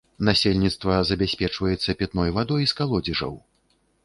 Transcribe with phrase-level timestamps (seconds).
[0.27, 3.39] Насельніцтва забяспечваецца пітной вадой з калодзежаў.